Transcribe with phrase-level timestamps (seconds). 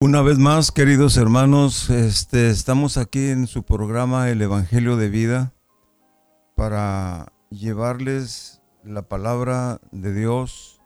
[0.00, 5.52] Una vez más, queridos hermanos, este, estamos aquí en su programa El Evangelio de Vida
[6.54, 10.80] para llevarles la palabra de Dios,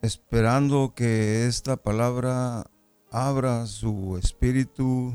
[0.00, 2.70] esperando que esta palabra
[3.10, 5.12] abra su espíritu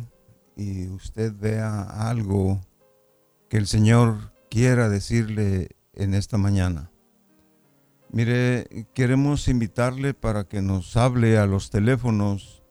[0.58, 2.60] y usted vea algo
[3.50, 6.92] que el Señor quiera decirle en esta mañana.
[8.16, 12.64] Mire, queremos invitarle para que nos hable a los teléfonos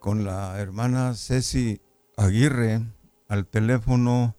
[0.00, 1.80] con la hermana Ceci
[2.18, 2.82] Aguirre
[3.26, 4.36] al teléfono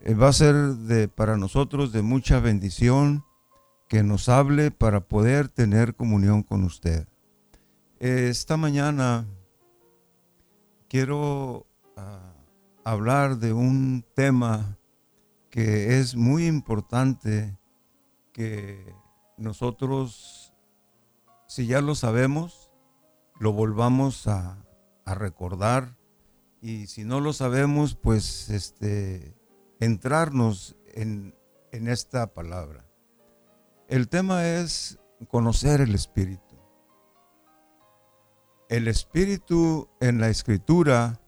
[0.00, 3.24] Eh, va a ser de, para nosotros de mucha bendición
[3.90, 7.08] que nos hable para poder tener comunión con usted.
[7.98, 9.26] Esta mañana
[10.88, 11.66] quiero
[11.96, 12.32] ah,
[12.84, 14.78] hablar de un tema
[15.50, 17.58] que es muy importante
[18.32, 18.94] que
[19.36, 20.54] nosotros,
[21.48, 22.70] si ya lo sabemos,
[23.40, 24.64] lo volvamos a,
[25.04, 25.96] recordar
[26.62, 29.34] y si no lo sabemos, pues este,
[29.80, 31.34] entrarnos en,
[31.72, 32.89] en esta palabra.
[33.90, 36.56] El tema es conocer el Espíritu.
[38.68, 41.20] El Espíritu en la Escritura,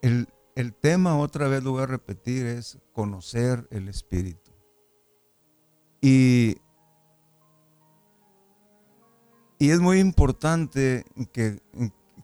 [0.00, 4.52] el, el tema otra vez lo voy a repetir, es conocer el Espíritu.
[6.00, 6.56] Y,
[9.58, 11.04] y es muy importante
[11.34, 11.60] que,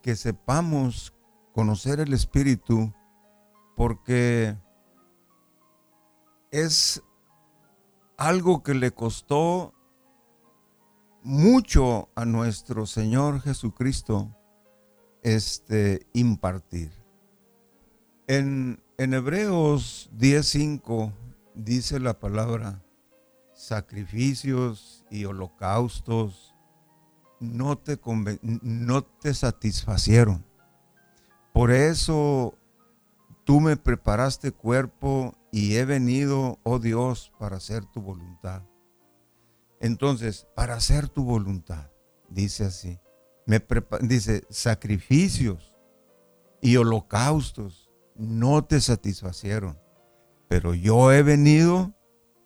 [0.03, 1.12] que sepamos
[1.53, 2.91] conocer el Espíritu
[3.76, 4.56] porque
[6.50, 7.03] es
[8.16, 9.75] algo que le costó
[11.22, 14.34] mucho a nuestro Señor Jesucristo
[15.22, 16.93] este, impartir.
[18.28, 21.12] En, en Hebreos 10:5
[21.54, 22.82] dice la palabra,
[23.53, 26.54] sacrificios y holocaustos
[27.41, 27.98] no te,
[28.62, 30.44] no te satisfacieron.
[31.53, 32.54] Por eso
[33.46, 38.64] tú me preparaste cuerpo y he venido, oh Dios, para hacer tu voluntad.
[39.80, 41.92] Entonces, para hacer tu voluntad,
[42.28, 42.98] dice así,
[43.46, 43.64] me
[44.00, 45.72] dice, sacrificios
[46.60, 49.78] y holocaustos no te satisfacieron,
[50.48, 51.94] pero yo he venido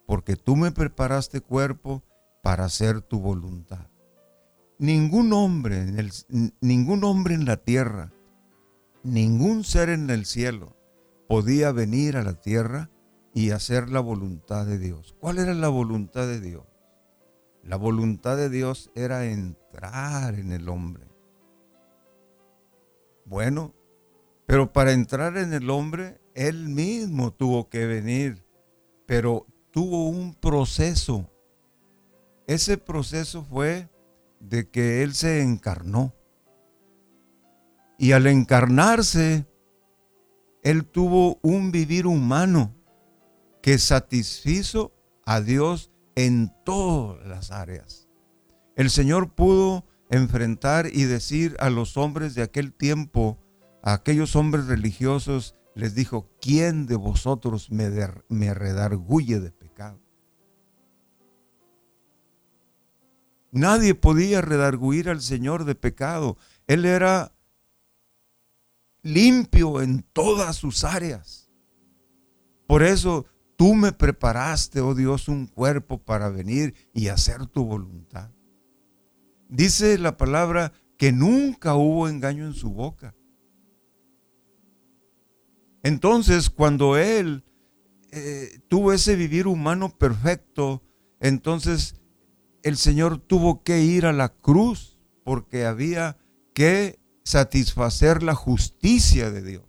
[0.07, 2.05] porque tú me preparaste cuerpo
[2.43, 3.89] para hacer tu voluntad.
[4.79, 6.13] Ningún hombre en el,
[6.61, 8.13] ningún hombre en la tierra,
[9.03, 10.77] ningún ser en el cielo
[11.31, 12.91] podía venir a la tierra
[13.33, 15.15] y hacer la voluntad de Dios.
[15.21, 16.67] ¿Cuál era la voluntad de Dios?
[17.63, 21.07] La voluntad de Dios era entrar en el hombre.
[23.27, 23.73] Bueno,
[24.45, 28.45] pero para entrar en el hombre, Él mismo tuvo que venir,
[29.07, 31.31] pero tuvo un proceso.
[32.49, 33.89] Ese proceso fue
[34.41, 36.13] de que Él se encarnó.
[37.99, 39.47] Y al encarnarse,
[40.63, 42.75] Él tuvo un vivir humano
[43.63, 44.93] que satisfizo
[45.25, 48.09] a Dios en todas las áreas.
[48.77, 53.39] El Señor pudo enfrentar y decir a los hombres de aquel tiempo,
[53.83, 57.91] a aquellos hombres religiosos, les dijo, ¿quién de vosotros me,
[58.29, 60.01] me redarguye de pecado?
[63.53, 66.37] Nadie podía redarguir al Señor de pecado.
[66.67, 67.33] Él era
[69.03, 71.51] limpio en todas sus áreas.
[72.67, 73.27] Por eso
[73.61, 78.31] Tú me preparaste, oh Dios, un cuerpo para venir y hacer tu voluntad.
[79.51, 83.15] Dice la palabra que nunca hubo engaño en su boca.
[85.83, 87.45] Entonces, cuando Él
[88.13, 90.83] eh, tuvo ese vivir humano perfecto,
[91.21, 91.97] entonces
[92.63, 96.17] el Señor tuvo que ir a la cruz porque había
[96.55, 96.99] que
[97.31, 99.65] satisfacer la justicia de Dios.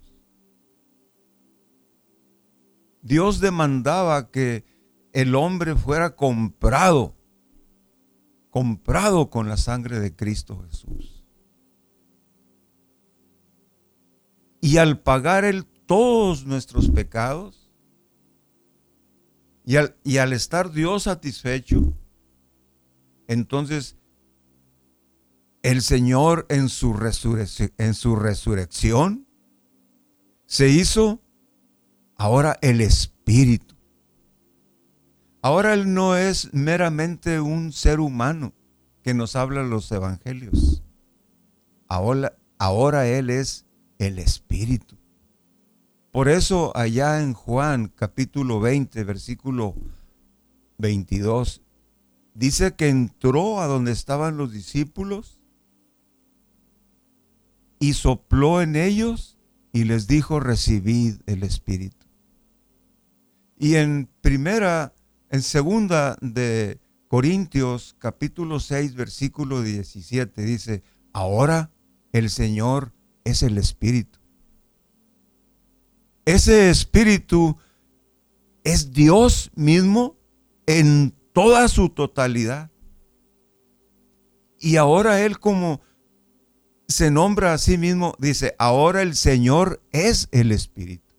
[3.01, 4.65] Dios demandaba que
[5.13, 7.15] el hombre fuera comprado,
[8.49, 11.25] comprado con la sangre de Cristo Jesús.
[14.59, 17.71] Y al pagar Él todos nuestros pecados,
[19.65, 21.93] y al, y al estar Dios satisfecho,
[23.27, 23.97] entonces
[25.63, 26.97] el Señor en su,
[27.77, 29.27] en su resurrección
[30.45, 31.21] se hizo
[32.17, 33.75] ahora el Espíritu.
[35.41, 38.53] Ahora Él no es meramente un ser humano
[39.01, 40.83] que nos habla los evangelios.
[41.87, 43.65] Ahora, ahora Él es
[43.97, 44.97] el Espíritu.
[46.11, 49.75] Por eso allá en Juan capítulo 20, versículo
[50.77, 51.61] 22,
[52.33, 55.40] dice que entró a donde estaban los discípulos
[57.81, 59.39] y sopló en ellos
[59.74, 62.06] y les dijo, recibid el Espíritu.
[63.57, 64.94] Y en primera,
[65.31, 71.72] en segunda de Corintios capítulo 6 versículo 17 dice, ahora
[72.13, 72.94] el Señor
[73.24, 74.19] es el Espíritu.
[76.25, 77.57] Ese Espíritu
[78.63, 80.18] es Dios mismo
[80.68, 82.69] en toda su totalidad.
[84.60, 85.81] Y ahora Él como
[86.91, 91.15] se nombra a sí mismo, dice, ahora el Señor es el Espíritu.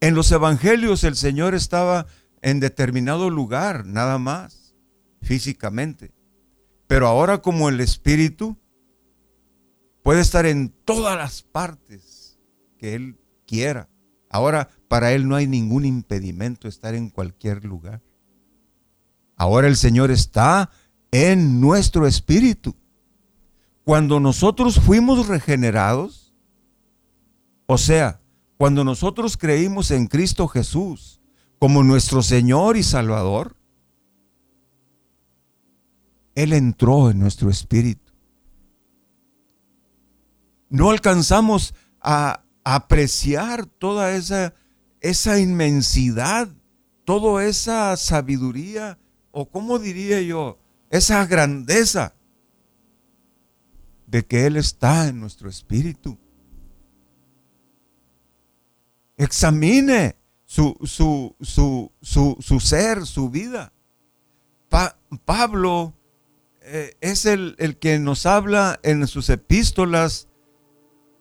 [0.00, 2.06] En los evangelios el Señor estaba
[2.42, 4.74] en determinado lugar, nada más,
[5.22, 6.12] físicamente.
[6.86, 8.58] Pero ahora como el Espíritu
[10.02, 12.38] puede estar en todas las partes
[12.76, 13.88] que Él quiera.
[14.28, 18.02] Ahora para Él no hay ningún impedimento estar en cualquier lugar.
[19.36, 20.70] Ahora el Señor está
[21.14, 22.74] en nuestro espíritu.
[23.84, 26.34] Cuando nosotros fuimos regenerados,
[27.66, 28.20] o sea,
[28.56, 31.20] cuando nosotros creímos en Cristo Jesús
[31.60, 33.56] como nuestro Señor y Salvador,
[36.34, 38.12] Él entró en nuestro espíritu.
[40.68, 46.48] No alcanzamos a apreciar toda esa, inmensidad,
[47.04, 48.98] toda esa sabiduría,
[49.30, 50.58] o como diría yo,
[50.90, 52.14] esa grandeza
[54.06, 56.18] de que Él está en nuestro espíritu.
[59.16, 61.34] Examine su, su,
[62.00, 63.72] su, ser, su vida.
[65.24, 65.94] Pablo
[66.62, 70.28] eh, es el, el que nos habla en sus epístolas,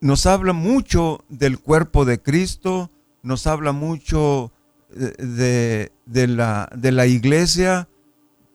[0.01, 4.51] nos habla mucho del cuerpo de Cristo, nos habla mucho
[4.95, 7.87] de, de, la, de la iglesia,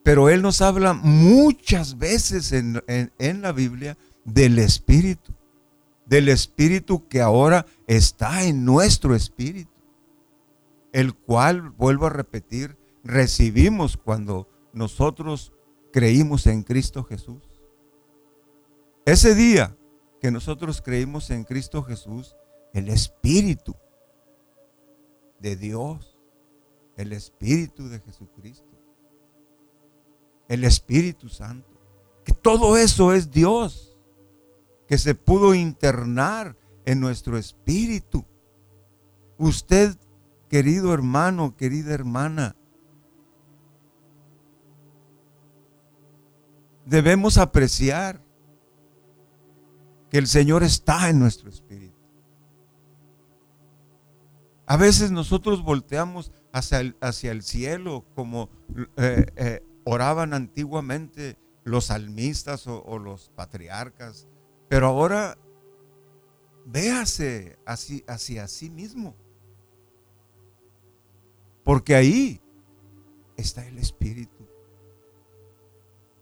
[0.03, 5.35] pero Él nos habla muchas veces en, la Biblia del Espíritu,
[6.07, 9.71] del Espíritu que ahora está en nuestro Espíritu,
[10.93, 15.53] el cual, vuelvo a repetir, recibimos cuando nosotros
[15.93, 17.43] creímos en Cristo Jesús.
[19.05, 19.77] Ese día
[20.21, 22.37] que nosotros creímos en Cristo Jesús,
[22.73, 23.77] el Espíritu
[25.39, 26.19] de Dios,
[26.97, 28.78] el Espíritu de Jesucristo,
[30.49, 31.69] el Espíritu Santo.
[32.25, 33.97] Que todo eso es Dios,
[34.87, 38.25] que se pudo internar en nuestro espíritu.
[39.37, 39.97] Usted,
[40.49, 42.57] querido hermano, querida hermana,
[46.87, 48.21] debemos apreciar
[50.11, 51.95] que el Señor está en nuestro espíritu.
[54.67, 58.49] A veces nosotros volteamos hacia el, hacia el cielo como
[58.97, 64.29] eh, eh, oraban antiguamente los salmistas o, los patriarcas,
[64.69, 65.39] pero ahora
[66.67, 69.17] véase así, hacia sí mismo.
[71.65, 72.43] Porque ahí
[73.39, 74.47] está el Espíritu.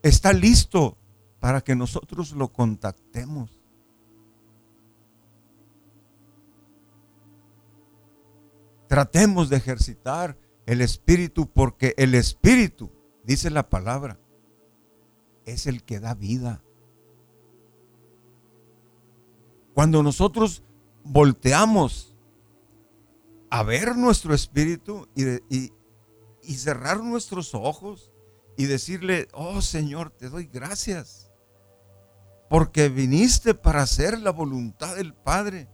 [0.00, 0.96] Está listo
[1.40, 3.61] para que nosotros lo contactemos.
[8.87, 12.95] Tratemos de ejercitar el Espíritu porque el Espíritu
[13.26, 14.18] dice la palabra,
[15.45, 16.62] es el que da vida.
[19.75, 20.62] Cuando nosotros
[21.04, 22.14] volteamos
[23.50, 25.73] a ver nuestro espíritu y, y,
[26.54, 28.12] cerrar nuestros ojos
[28.56, 31.30] y decirle, oh Señor, te doy gracias,
[32.49, 35.68] porque viniste para hacer la voluntad del Padre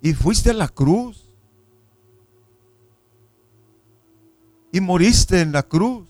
[0.00, 1.27] y fuiste a la cruz
[4.72, 6.08] y moriste en la cruz.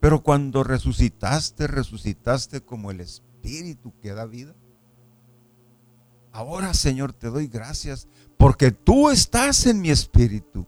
[0.00, 4.54] Pero cuando resucitaste, resucitaste como el Espíritu que da vida.
[6.32, 10.66] Ahora, Señor, te doy gracias porque tú estás en mi espíritu.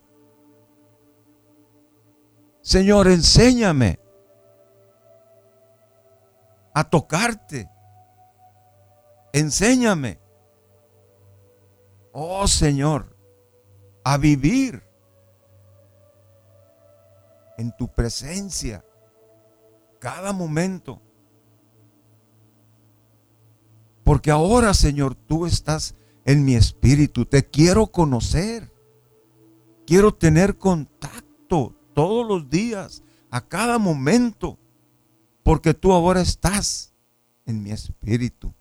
[2.61, 3.99] Señor, enséñame
[6.75, 7.69] a tocarte,
[9.33, 10.21] enséñame,
[12.13, 13.17] oh Señor,
[14.03, 14.84] a vivir
[17.59, 18.85] en tu presencia
[19.99, 21.01] cada momento.
[24.05, 25.95] Porque ahora, Señor, tú estás
[26.25, 27.25] en mi espíritu.
[27.25, 28.71] Te quiero conocer.
[29.87, 34.59] Quiero tener contacto todos los días, a cada momento.
[35.43, 36.93] Porque tú ahora estás
[37.47, 38.53] en mi espíritu.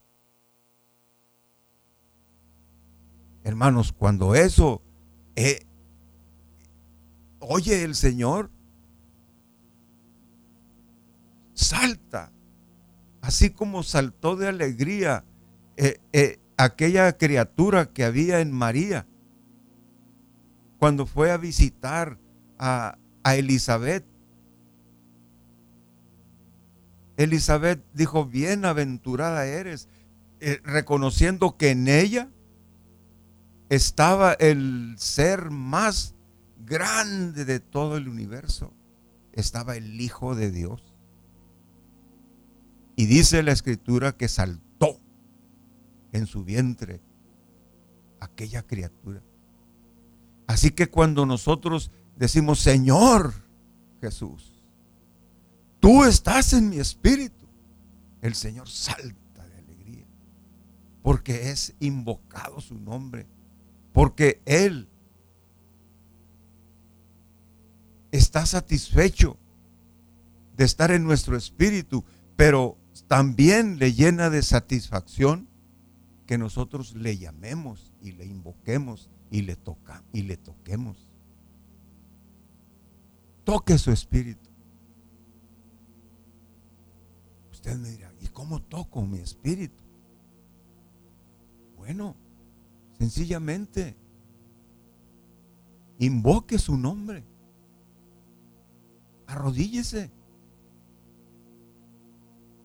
[3.43, 4.81] Hermanos, cuando eso
[5.35, 5.65] eh,
[7.39, 8.49] oye el Señor,
[11.53, 12.31] salta,
[13.21, 15.25] así como saltó de alegría
[15.77, 19.07] eh, eh, aquella criatura que había en María
[20.77, 22.19] cuando fue a visitar
[22.59, 24.05] a, a Elizabeth.
[27.15, 29.87] Elizabeth dijo, bienaventurada eres,
[30.39, 32.29] eh, reconociendo que en ella
[33.69, 36.15] estaba el ser más
[36.57, 38.73] grande de todo el universo.
[39.31, 40.92] Estaba el Hijo de Dios.
[42.95, 44.99] Y dice la escritura que saltó
[46.11, 47.01] en su vientre
[48.19, 49.21] aquella criatura.
[50.47, 53.33] Así que cuando nosotros decimos, Señor
[54.01, 54.63] Jesús,
[55.79, 57.47] tú estás en mi espíritu,
[58.21, 60.05] el Señor salta de alegría,
[61.01, 63.27] porque es invocado su nombre,
[63.91, 64.87] porque Él
[68.11, 69.37] está satisfecho
[70.55, 75.47] de estar en nuestro espíritu, pero también le llena de satisfacción
[76.25, 81.09] que nosotros le llamemos y le invoquemos y le toca y le toquemos.
[83.43, 84.49] Toque su espíritu.
[87.51, 89.83] Usted me dirá, ¿y cómo toco mi espíritu?
[91.75, 92.15] Bueno,
[92.97, 93.97] sencillamente
[95.99, 97.25] invoque su nombre.
[99.27, 100.11] Arrodíllese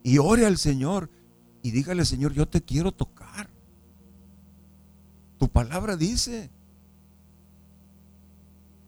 [0.02, 1.10] y ore al Señor
[1.62, 3.50] y dígale, Señor, yo te quiero tocar.
[5.38, 6.50] Tu palabra dice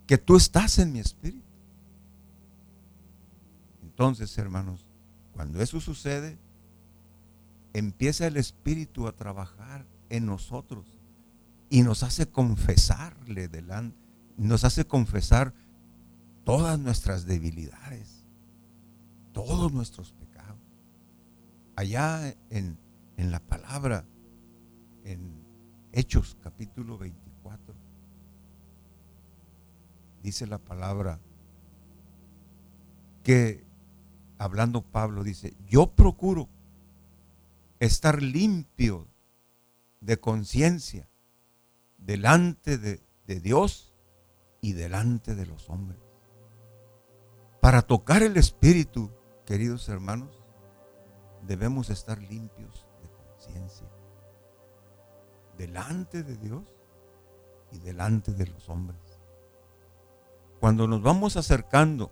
[0.06, 1.46] que tú estás en mi espíritu.
[3.82, 4.86] Entonces, hermanos,
[5.32, 6.38] cuando eso sucede,
[7.72, 10.86] empieza el Espíritu a trabajar en nosotros
[11.68, 13.96] y nos hace confesarle delante,
[14.36, 15.54] nos hace confesar
[16.44, 18.24] todas nuestras debilidades,
[19.32, 20.12] todos nuestros
[21.80, 22.78] allá en,
[23.16, 24.04] en la palabra,
[25.02, 25.42] en
[25.92, 27.74] Hechos capítulo 24,
[30.22, 31.18] dice la palabra
[33.22, 33.64] que,
[34.36, 36.50] hablando Pablo, dice, yo procuro
[37.78, 39.08] estar limpio
[40.00, 41.08] de conciencia
[41.96, 43.94] delante de, de Dios
[44.60, 45.98] y delante de los hombres.
[47.62, 49.10] Para tocar el Espíritu,
[49.46, 50.39] queridos hermanos,
[51.46, 53.86] debemos estar limpios de conciencia
[55.56, 56.64] delante de Dios
[57.70, 59.00] y delante de los hombres.
[60.58, 62.10] Cuando nos vamos acercando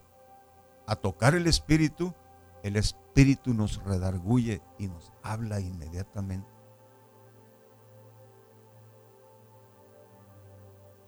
[0.86, 2.14] a tocar el Espíritu,
[2.62, 6.48] el Espíritu nos redarguye y nos habla inmediatamente.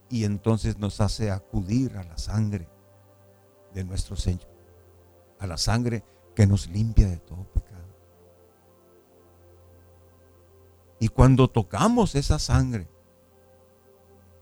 [0.09, 2.69] Y entonces nos hace acudir a la sangre
[3.75, 4.49] de nuestro Señor,
[5.39, 7.70] a la sangre que nos limpia de todo pecado.
[11.01, 12.87] Y cuando tocamos esa sangre,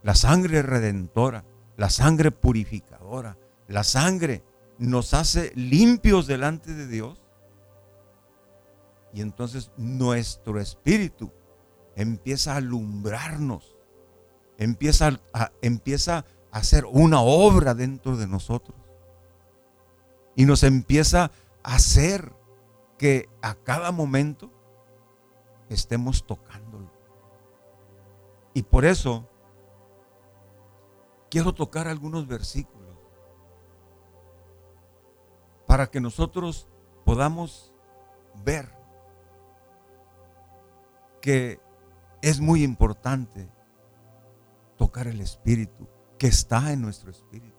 [0.02, 1.44] la sangre redentora,
[1.76, 3.38] la sangre purificadora,
[3.68, 4.42] la sangre
[4.78, 7.22] nos hace limpios delante de Dios.
[9.14, 11.32] Y entonces nuestro espíritu
[11.94, 13.76] empieza a alumbrarnos,
[14.58, 18.76] empieza a, empieza a hacer una obra dentro de nosotros.
[20.34, 21.30] Y nos empieza
[21.62, 22.32] a hacer
[22.98, 24.50] que a cada momento
[25.68, 26.90] estemos tocándolo.
[28.54, 29.28] Y por eso
[31.30, 32.96] quiero tocar algunos versículos
[35.66, 36.66] para que nosotros
[37.04, 37.72] podamos
[38.44, 38.68] ver
[41.20, 41.60] que
[42.22, 43.48] es muy importante
[44.76, 45.86] tocar el Espíritu,
[46.18, 47.58] que está en nuestro Espíritu.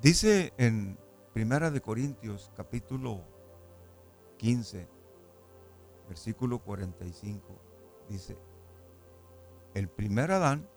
[0.00, 0.98] Dice en
[1.32, 3.35] Primera de Corintios capítulo
[4.36, 4.88] 15,
[6.08, 7.42] versículo 45,
[8.08, 8.38] dice,
[9.74, 10.68] el primer Adán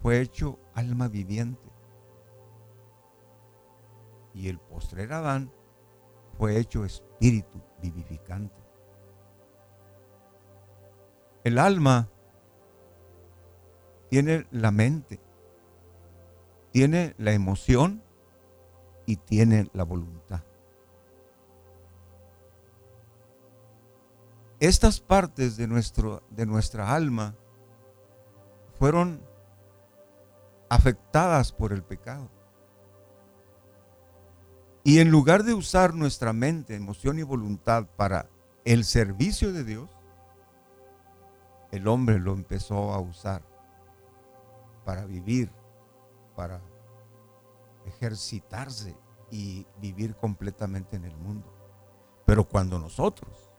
[0.00, 1.68] fue hecho alma viviente
[4.34, 5.50] y el postrer Adán
[6.36, 8.62] fue hecho espíritu vivificante.
[11.44, 12.08] El alma
[14.08, 15.20] tiene la mente,
[16.70, 18.02] tiene la emoción
[19.06, 20.42] y tiene la voluntad.
[24.60, 27.34] Estas partes de, nuestro, de nuestra alma
[28.78, 29.20] fueron
[30.68, 32.30] afectadas por el pecado.
[34.82, 38.28] Y en lugar de usar nuestra mente, emoción y voluntad para
[38.64, 39.90] el servicio de Dios,
[41.70, 43.42] el hombre lo empezó a usar
[44.84, 45.50] para vivir,
[46.36, 46.60] para
[47.86, 48.96] ejercitarse
[49.30, 51.52] y vivir completamente en el mundo.
[52.26, 53.50] Pero cuando nosotros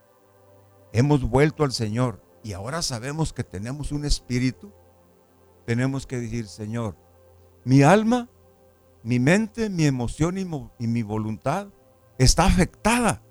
[0.98, 4.72] hemos vuelto al Señor y ahora sabemos que tenemos un espíritu,
[5.66, 6.96] tenemos que decir, Señor,
[7.64, 8.30] mi alma,
[9.02, 11.68] mi mente, mi emoción y, mi voluntad
[12.16, 13.22] está afectada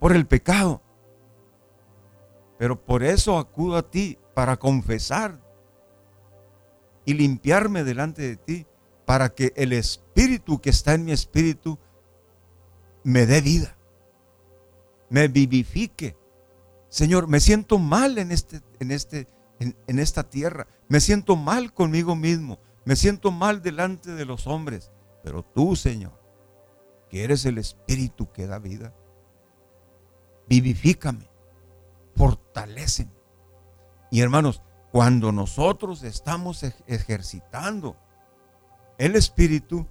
[0.00, 0.82] por el pecado.
[2.58, 5.40] Pero por eso acudo a ti para confesar
[7.04, 8.66] y limpiarme delante de ti,
[9.04, 11.78] para que el espíritu que está en mi espíritu
[13.04, 13.76] me dé vida,
[15.08, 16.16] me vivifique.
[16.88, 22.14] Señor, me siento mal en, este, en, este, en, esta tierra, me siento mal conmigo
[22.14, 26.18] mismo, me siento mal delante de los hombres, pero tú, Señor,
[27.10, 28.94] que eres el espíritu que da vida,
[30.48, 31.28] vivifícame,
[32.14, 33.12] fortaleceme.
[34.10, 37.96] Y hermanos, cuando nosotros estamos ejercitando
[38.98, 39.86] el espíritu,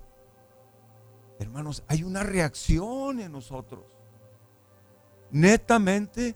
[1.39, 3.84] hermanos, hay una reacción en nosotros.
[5.32, 6.36] Netamente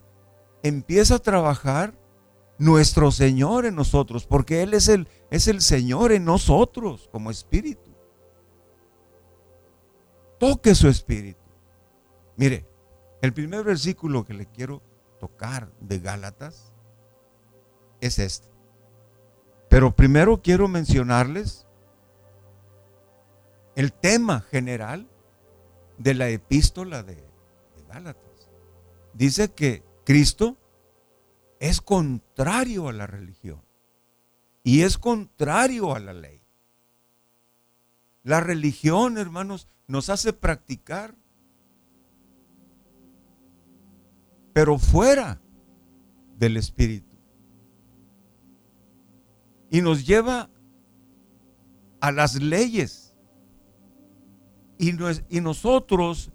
[0.64, 1.94] empieza a trabajar
[2.58, 7.90] nuestro Señor en nosotros, porque Él es el, es el Señor en nosotros como espíritu.
[10.38, 11.40] Toque su espíritu.
[12.36, 12.66] Mire,
[13.22, 14.82] el primer versículo que le quiero
[15.20, 16.72] tocar de Gálatas
[18.00, 18.48] es este.
[19.70, 21.68] Pero primero quiero mencionarles
[23.76, 25.08] el tema general
[25.98, 27.24] de la epístola de,
[27.88, 28.29] Gálatas.
[29.20, 30.58] Dice que Cristo
[31.60, 33.62] es contrario a la religión
[34.64, 36.42] y es contrario a la ley.
[38.24, 41.16] La religión, hermanos, nos hace practicar,
[44.54, 45.42] pero fuera
[46.38, 47.18] del Espíritu
[49.70, 50.50] y nos lleva
[52.00, 53.14] a las leyes.
[54.78, 54.94] Y,
[55.42, 56.32] nosotros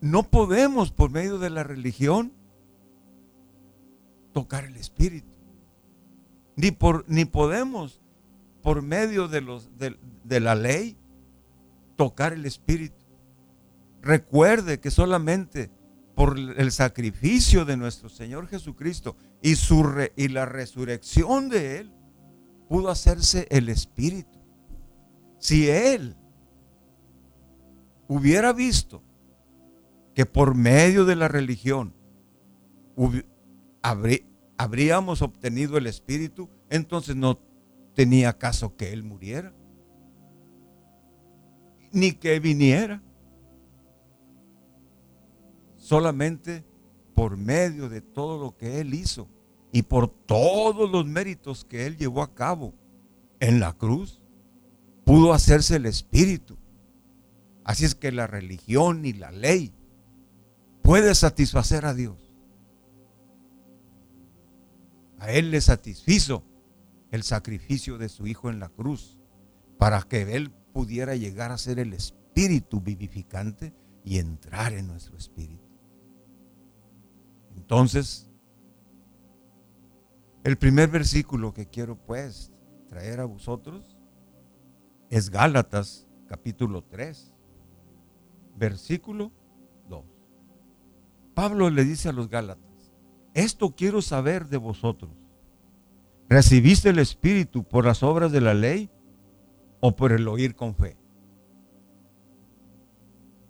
[0.00, 2.32] no podemos por medio de la religión
[4.32, 5.28] tocar el espíritu.
[6.56, 8.00] Ni, por, ni podemos
[8.62, 10.96] por medio de, los, de, la ley
[11.96, 13.04] tocar el espíritu.
[14.02, 15.70] Recuerde que solamente
[16.14, 21.92] por el sacrificio de nuestro Señor Jesucristo y, su y la resurrección de Él,
[22.68, 24.38] pudo hacerse el Espíritu.
[25.38, 26.16] Si Él
[28.06, 29.02] hubiera visto
[30.20, 31.94] que por medio de la religión
[34.58, 37.38] habríamos obtenido el Espíritu, entonces no
[37.94, 39.54] tenía caso que Él muriera,
[41.90, 43.02] ni que viniera.
[45.76, 46.66] Solamente
[47.14, 49.26] por medio de todo lo que Él hizo
[49.72, 52.74] y por todos los méritos que Él llevó a cabo
[53.38, 54.20] en la cruz,
[55.06, 56.58] pudo hacerse el Espíritu.
[57.64, 59.72] Así es que la religión y la ley
[60.90, 62.34] puede satisfacer a Dios.
[65.20, 66.42] A Él le satisfizo
[67.12, 69.16] el sacrificio de su Hijo en la cruz
[69.78, 73.72] para que Él pudiera llegar a ser el Espíritu vivificante
[74.02, 75.62] y entrar en nuestro espíritu.
[77.54, 78.28] Entonces,
[80.42, 82.50] el primer versículo que quiero pues
[82.88, 83.96] traer a vosotros
[85.08, 87.32] es Gálatas capítulo 3,
[88.56, 89.39] versículo 2.
[91.40, 92.92] Pablo le dice a los Gálatas,
[93.32, 95.10] esto quiero saber de vosotros.
[96.28, 98.90] ¿Recibiste el Espíritu por las obras de la ley
[99.80, 100.98] o por el oír con fe?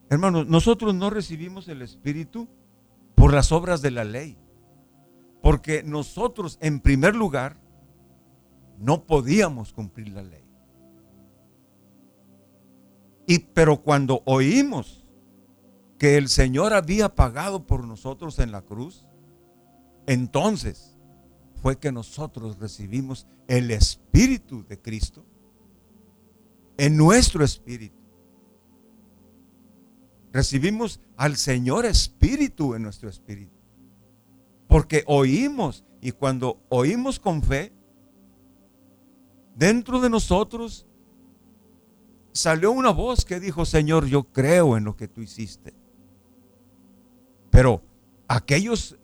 [0.08, 2.46] Hermanos, nosotros no recibimos el Espíritu
[3.16, 4.38] por las obras de la ley.
[5.42, 7.56] Porque nosotros, en primer lugar,
[8.78, 10.44] no podíamos cumplir la ley.
[13.26, 14.99] Y pero cuando oímos
[16.00, 19.04] que el Señor había pagado por nosotros en la cruz,
[20.06, 20.96] entonces
[21.60, 25.26] fue que nosotros recibimos el Espíritu de Cristo
[26.78, 28.00] en nuestro espíritu.
[30.32, 33.58] Recibimos al Señor Espíritu en nuestro espíritu.
[34.68, 37.74] Porque oímos y cuando oímos con fe,
[39.54, 40.86] dentro de nosotros
[42.32, 45.79] salió una voz que dijo, Señor, yo creo en lo que tú hiciste.
[47.50, 47.82] Pero
[48.28, 48.98] aquellos,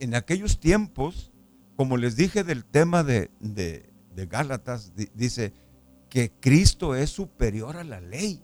[0.00, 1.32] en aquellos tiempos,
[1.76, 3.90] como les dije del tema de, de,
[4.26, 5.52] Gálatas, dice
[6.08, 8.42] que Cristo es superior a la ley.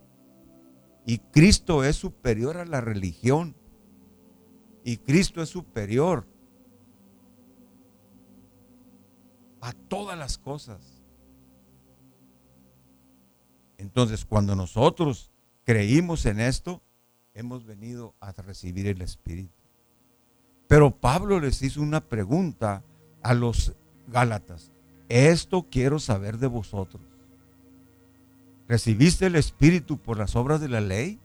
[1.06, 3.56] Y Cristo es superior a la religión.
[4.84, 6.26] Y Cristo es superior
[9.60, 11.02] a todas las cosas.
[13.78, 15.30] Entonces, cuando nosotros
[15.64, 16.82] creímos en esto,
[17.34, 19.54] hemos venido a recibir el Espíritu.
[20.68, 22.84] Pero Pablo les hizo una pregunta
[23.22, 23.74] a los
[24.06, 24.72] Gálatas.
[25.08, 27.02] Esto quiero saber de vosotros.
[28.68, 31.18] ¿Recibiste el Espíritu por las obras de la ley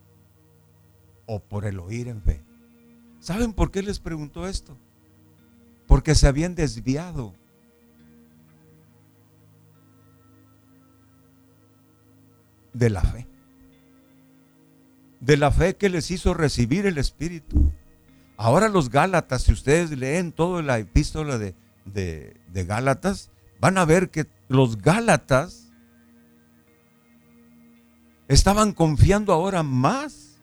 [1.28, 2.44] o por el oír en fe?
[3.20, 4.76] ¿Saben por qué les preguntó esto?
[5.88, 7.34] Porque se habían desviado
[12.74, 13.28] de la fe.
[15.26, 17.72] De la fe que les hizo recibir el Espíritu.
[18.38, 24.12] Ahora los Gálatas, si ustedes leen toda la epístola de, de, Gálatas, van a ver
[24.12, 25.72] que los Gálatas
[28.28, 30.42] estaban confiando ahora más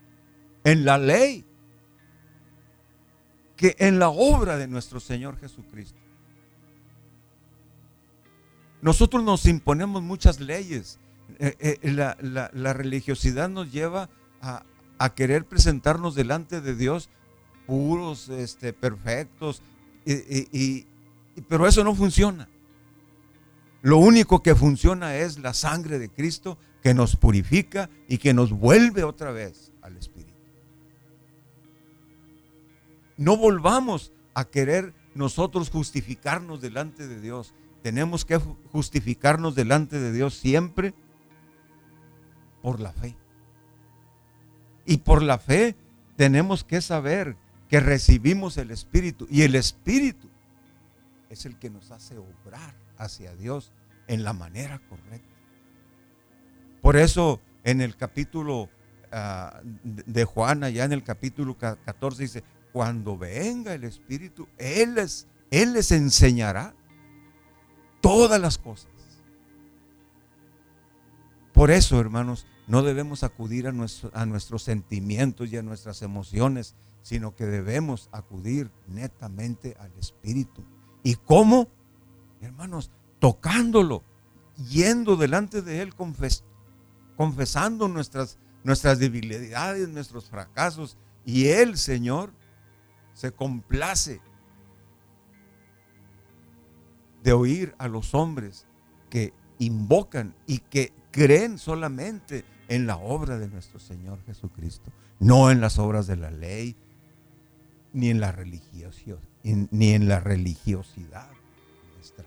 [0.65, 1.45] en la ley
[3.57, 6.01] que en la obra de nuestro Señor Jesucristo.
[8.81, 10.99] Nosotros nos imponemos muchas leyes
[11.39, 14.09] eh, eh, la, religiosidad nos lleva
[14.41, 14.65] a,
[15.11, 17.09] querer presentarnos delante de Dios
[17.67, 19.63] puros, este, perfectos,
[20.05, 20.87] y,
[21.49, 22.49] pero eso no funciona.
[23.83, 28.53] Lo único que funciona es la sangre de Cristo que nos purifica y que nos
[28.53, 30.33] vuelve otra vez al Espíritu.
[33.17, 37.55] No volvamos a querer nosotros justificarnos delante de Dios.
[37.83, 38.39] Tenemos que
[38.71, 40.95] justificarnos delante de Dios siempre
[42.63, 43.17] por la fe.
[44.85, 45.77] Y por la fe
[46.17, 47.37] tenemos que saber
[47.69, 50.29] que recibimos el Espíritu y el Espíritu
[51.31, 53.73] es el que nos hace obrar hacia Dios
[54.07, 55.35] en la manera correcta.
[56.83, 58.69] Por eso en el capítulo
[59.11, 64.97] ah, de Juan, allá en el capítulo 14 dice, cuando venga el Espíritu, Él
[65.51, 66.75] Él les enseñará
[68.01, 68.91] todas las cosas.
[71.53, 73.73] Por eso, hermanos, no debemos acudir a,
[74.13, 80.65] a nuestros sentimientos y a nuestras emociones, sino que debemos acudir netamente al Espíritu.
[81.03, 81.69] ¿Y cómo?
[82.41, 84.03] Hermanos, tocándolo,
[84.71, 85.95] yendo delante de Él,
[87.17, 90.97] confesando nuestras, nuestras debilidades, nuestros fracasos.
[91.25, 92.33] Y Él, Señor,
[93.13, 94.21] se complace
[97.23, 98.67] de oír a los hombres
[99.09, 105.61] que invocan y que creen solamente en la obra de nuestro Señor Jesucristo, no en
[105.61, 106.75] las obras de la ley,
[107.93, 111.31] ni en la religiosidad, ni en la religiosidad
[111.95, 112.25] nuestra.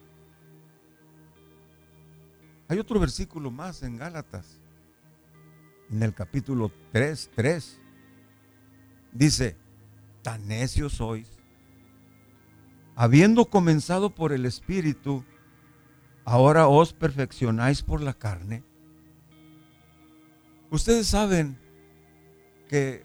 [2.67, 4.59] Hay otro versículo más en Gálatas,
[5.91, 7.81] en el capítulo 3, 3.
[9.11, 9.57] Dice,
[10.21, 11.27] tan necios sois,
[12.95, 15.23] habiendo comenzado por el Espíritu,
[16.23, 18.63] ahora os perfeccionáis por la carne.
[20.75, 21.57] Ustedes saben
[22.67, 23.01] que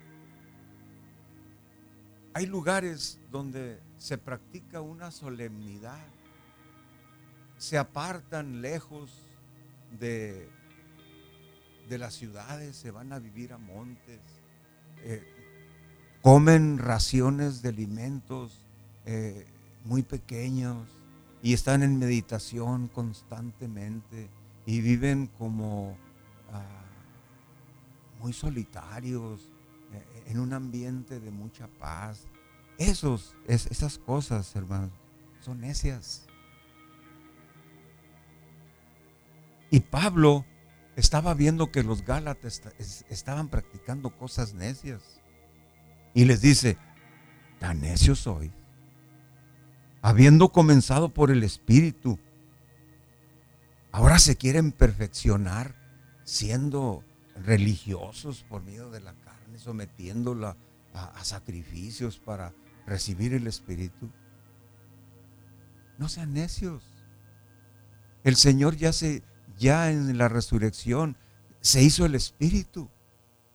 [2.35, 6.04] hay lugares donde se practica una solemnidad,
[7.59, 9.12] se apartan lejos
[10.00, 10.48] de,
[11.88, 14.18] de las ciudades, se van a vivir a montes,
[15.04, 15.22] eh,
[16.22, 18.66] comen raciones de alimentos
[19.06, 19.46] eh,
[19.85, 20.88] muy pequeños
[21.40, 24.28] y están en meditación constantemente
[24.66, 25.96] y viven como
[26.52, 26.79] ah,
[28.20, 29.50] muy solitarios,
[29.92, 32.26] eh, en un ambiente de mucha paz.
[32.78, 34.90] Esos, esas cosas, hermanos,
[35.40, 36.26] son necias.
[39.70, 40.44] Y Pablo
[40.96, 42.62] estaba viendo que los Gálatas
[43.09, 45.20] estaban practicando cosas necias.
[46.14, 46.78] Y les dice,
[47.59, 48.52] tan necios soy
[50.02, 52.18] habiendo comenzado por el Espíritu,
[53.92, 55.74] ahora se quieren perfeccionar
[56.24, 57.04] siendo
[57.44, 60.57] religiosos por medio de la carne, sometiéndola
[60.94, 62.53] a, sacrificios para
[62.87, 64.11] recibir el Espíritu.
[65.98, 66.83] No sean necios.
[68.24, 69.22] El Señor ya se,
[69.59, 71.16] ya en la resurrección,
[71.61, 72.88] se hizo el Espíritu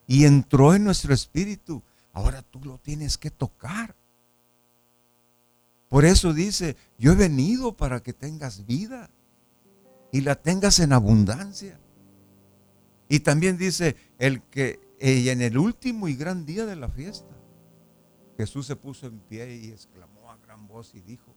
[0.08, 1.84] y entró en nuestro Espíritu.
[2.14, 3.96] Ahora tú lo tienes que tocar.
[5.90, 9.10] Por eso dice, yo he venido para que tengas vida
[10.12, 11.80] y la tengas en abundancia.
[13.08, 17.36] Y también dice, el que en el último y gran día de la fiesta,
[18.38, 21.36] Jesús se puso en pie y exclamó a gran voz y dijo,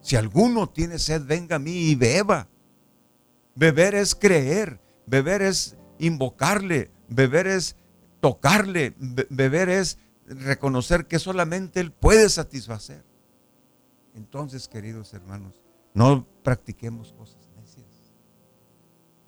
[0.00, 2.48] si alguno tiene sed, venga a mí y beba.
[3.54, 7.76] Beber es creer, beber es invocarle, beber es
[8.20, 8.94] tocarle,
[9.28, 13.04] beber es reconocer que solamente Él puede satisfacer.
[14.14, 15.60] Entonces, queridos hermanos,
[15.92, 17.86] no practiquemos cosas necias.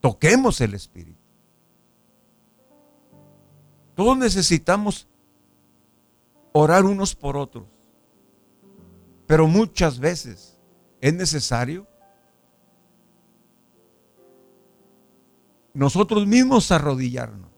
[0.00, 1.21] Toquemos el Espíritu.
[4.02, 5.06] Todos necesitamos
[6.50, 7.68] orar unos por otros.
[9.28, 10.58] Pero muchas veces
[11.00, 11.86] es necesario
[15.72, 17.48] nosotros mismos arrodillarnos.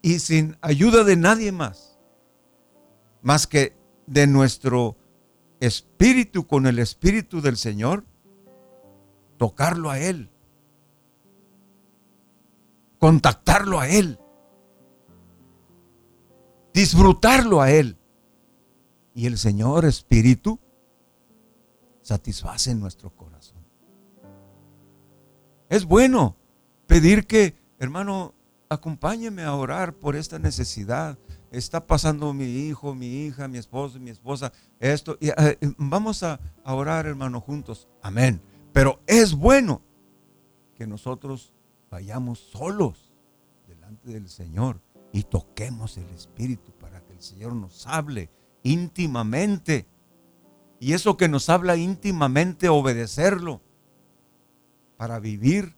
[0.00, 1.98] Y sin ayuda de nadie más,
[3.20, 3.76] más que
[4.06, 4.96] de nuestro
[5.60, 8.06] espíritu con el espíritu del Señor,
[9.36, 10.30] tocarlo a Él,
[13.06, 14.18] contactarlo a Él,
[16.74, 17.96] disfrutarlo a Él.
[19.14, 20.58] Y el Señor Espíritu
[22.02, 23.64] satisface nuestro corazón.
[25.68, 26.34] Es bueno
[26.88, 28.34] pedir que, hermano,
[28.68, 31.16] acompáñeme a orar por esta necesidad.
[31.52, 35.16] Está pasando mi hijo, mi hija, mi esposo, mi esposa, esto.
[35.20, 37.86] Y, eh, vamos a, a orar, hermano, juntos.
[38.02, 38.42] Amén.
[38.72, 39.80] Pero es bueno
[40.74, 41.52] que nosotros
[41.90, 43.12] vayamos solos
[43.66, 44.80] delante del Señor
[45.12, 48.30] y toquemos el Espíritu para que el Señor nos hable
[48.62, 49.86] íntimamente
[50.78, 53.62] y eso que nos habla íntimamente, obedecerlo
[54.96, 55.74] para vivir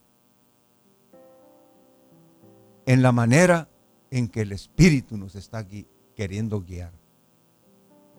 [2.87, 3.69] en la manera
[4.11, 5.67] en que el Espíritu nos está
[6.17, 6.93] queriendo guiar.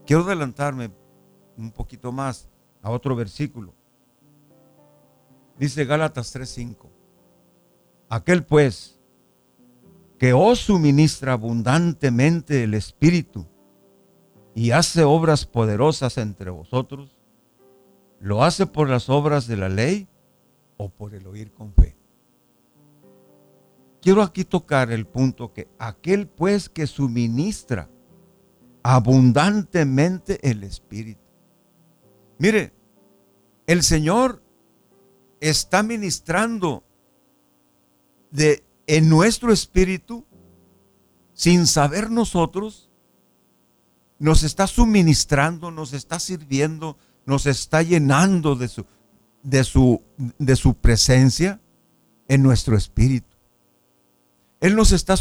[0.06, 0.92] Quiero adelantarme
[1.58, 2.48] un poquito más
[2.82, 3.74] a otro versículo.
[5.58, 6.99] Dice Gálatas 3:5.
[8.10, 9.00] Aquel pues
[10.18, 13.46] que os suministra abundantemente el Espíritu
[14.56, 17.16] y hace obras poderosas entre vosotros,
[18.20, 20.10] ¿lo hace por las obras de la ley
[20.78, 21.96] o por el oír con fe?
[24.02, 27.90] Quiero aquí tocar el punto que aquel pues que suministra
[28.82, 31.22] abundantemente el Espíritu.
[32.40, 32.74] Mire,
[33.68, 34.42] el Señor
[35.42, 36.84] está ministrando
[38.32, 40.26] de en nuestro espíritu
[41.34, 42.90] sin saber nosotros
[44.18, 48.86] nos está suministrando, nos está sirviendo, nos está llenando de su,
[49.44, 50.04] de su,
[50.38, 51.62] de su presencia
[52.28, 53.38] en nuestro espíritu.
[54.60, 55.16] Él nos está,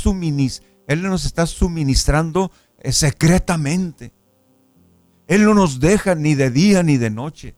[0.89, 4.13] Él nos está suministrando eh, secretamente.
[5.29, 7.55] Él no nos deja ni de día ni de noche.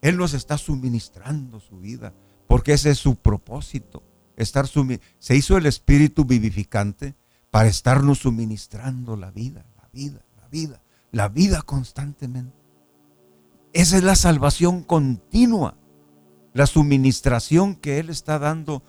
[0.00, 2.12] Él nos está suministrando su vida,
[2.48, 4.02] porque ese es su propósito.
[4.36, 7.14] Estar se hizo el espíritu vivificante
[7.50, 12.56] para estarnos suministrando la vida vida, la vida, la vida constantemente.
[13.72, 15.76] Esa es la salvación continua,
[16.52, 18.82] la suministración que Él está dando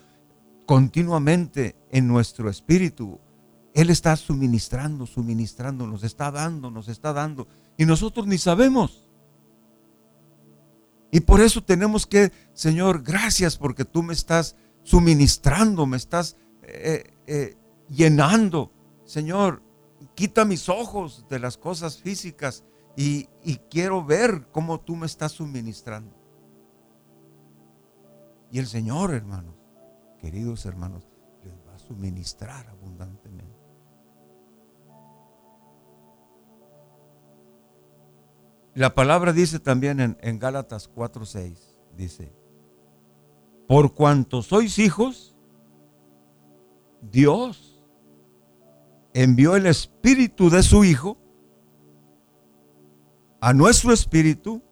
[0.66, 3.18] continuamente en nuestro espíritu.
[3.72, 7.46] Él está suministrando, suministrando, nos está dando, nos está dando.
[7.76, 9.02] Y nosotros ni sabemos.
[11.10, 14.56] Y por eso tenemos que, Señor, gracias porque tú me estás
[14.86, 17.56] suministrando, me estás eh, eh,
[17.88, 18.70] llenando.
[19.04, 19.60] Señor,
[20.14, 22.64] quita mis ojos de las cosas físicas
[22.96, 23.24] y,
[23.68, 26.16] quiero ver cómo tú me estás suministrando.
[28.52, 29.56] Y el Señor, hermanos,
[30.20, 31.08] queridos hermanos,
[31.42, 33.44] les va a suministrar abundantemente.
[38.74, 41.58] La palabra dice también en, en Gálatas 4:6,
[41.96, 42.35] dice,
[43.66, 45.36] por cuanto sois hijos,
[47.02, 47.82] Dios
[49.12, 51.16] envió el espíritu de su Hijo
[53.40, 54.62] a nuestro espíritu,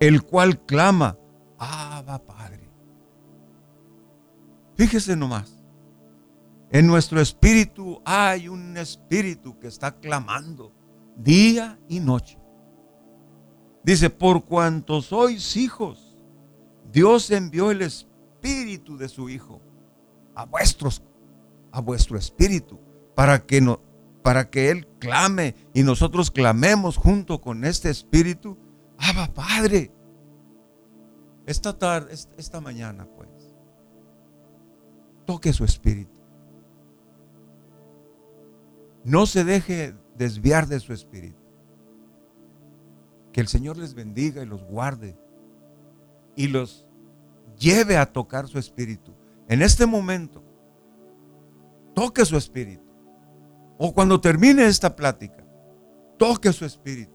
[0.00, 1.18] el cual clama,
[1.58, 2.68] Abba Padre.
[4.74, 5.62] Fíjese nomás,
[6.70, 10.72] en nuestro espíritu hay un espíritu que está clamando
[11.16, 12.38] día y noche.
[13.84, 16.11] Dice, por cuanto sois hijos,
[16.92, 19.60] Dios envió el espíritu de su Hijo
[20.34, 21.02] a vuestros,
[21.70, 22.78] a vuestro espíritu
[23.14, 23.80] para que, no,
[24.22, 28.56] para que Él clame y nosotros clamemos junto con este Espíritu.
[28.98, 29.90] Abba Padre.
[31.46, 33.28] Esta tarde, esta mañana, pues,
[35.24, 36.12] toque su espíritu.
[39.04, 41.42] No se deje desviar de su espíritu.
[43.32, 45.18] Que el Señor les bendiga y los guarde
[46.36, 46.86] y los
[47.58, 49.14] lleve a tocar su espíritu.
[49.48, 50.42] En este momento,
[51.94, 52.82] toque su espíritu.
[53.78, 55.44] O cuando termine esta plática,
[56.18, 57.12] toque su espíritu.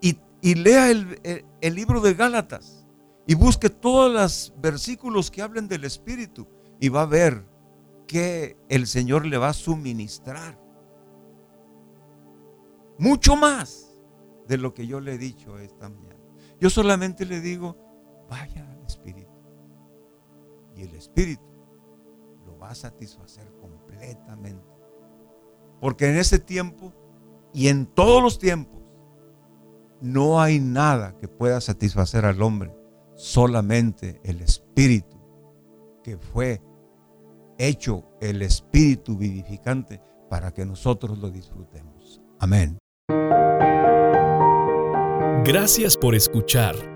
[0.00, 2.86] Y, y lea el, el libro de Gálatas
[3.26, 6.46] y busque todos los versículos que hablen del espíritu
[6.78, 7.44] y va a ver
[8.06, 10.58] que el Señor le va a suministrar.
[12.98, 13.92] Mucho más
[14.46, 16.16] de lo que yo le he dicho esta mañana.
[16.60, 17.76] Yo solamente le digo,
[18.28, 19.30] vaya al Espíritu.
[20.74, 21.44] Y el Espíritu
[22.44, 24.66] lo va a satisfacer completamente.
[25.80, 26.92] Porque en ese tiempo
[27.52, 28.82] y en todos los tiempos
[30.00, 32.74] no hay nada que pueda satisfacer al hombre,
[33.14, 35.16] solamente el Espíritu
[36.02, 36.62] que fue
[37.58, 42.20] hecho el Espíritu vivificante para que nosotros lo disfrutemos.
[42.38, 42.78] Amén.
[45.44, 46.95] Gracias por escuchar